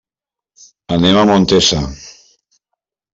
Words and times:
Anem 0.95 1.19
a 1.19 1.25
Montesa. 1.31 1.83